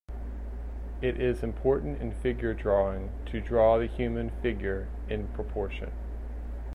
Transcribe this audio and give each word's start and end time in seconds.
It 0.99 1.21
is 1.21 1.43
important 1.43 2.01
in 2.01 2.11
figure 2.11 2.55
drawing 2.55 3.11
to 3.27 3.39
draw 3.39 3.77
the 3.77 3.85
human 3.85 4.31
figure 4.41 4.87
in 5.07 5.27
proportion. 5.27 5.91